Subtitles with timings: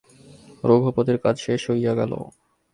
[0.63, 2.13] রঘুপতির কাজ শেষ হইয়া গেল।